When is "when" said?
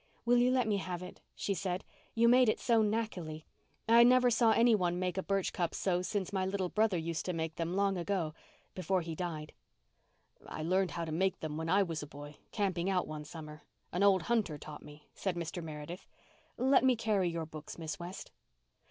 11.55-11.69